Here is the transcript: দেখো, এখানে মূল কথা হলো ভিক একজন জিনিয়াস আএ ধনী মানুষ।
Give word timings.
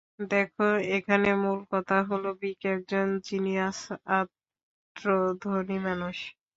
দেখো, 0.31 0.67
এখানে 0.97 1.29
মূল 1.43 1.59
কথা 1.73 1.97
হলো 2.09 2.29
ভিক 2.41 2.59
একজন 2.73 3.07
জিনিয়াস 3.27 3.79
আএ 4.09 4.21
ধনী 5.41 5.77
মানুষ। 5.87 6.17